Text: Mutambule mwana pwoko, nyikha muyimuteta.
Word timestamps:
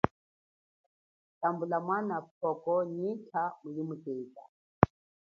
Mutambule 1.23 1.77
mwana 1.85 2.15
pwoko, 2.33 2.71
nyikha 2.95 3.41
muyimuteta. 3.61 4.43